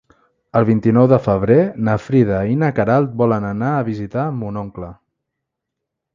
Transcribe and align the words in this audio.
El 0.59 0.63
vint-i-nou 0.69 1.09
de 1.11 1.19
febrer 1.25 1.57
na 1.89 1.95
Frida 2.05 2.39
i 2.53 2.57
na 2.63 2.71
Queralt 2.81 3.13
volen 3.21 3.47
anar 3.51 3.71
a 3.75 3.85
visitar 3.93 4.27
mon 4.41 4.61
oncle. 4.65 4.93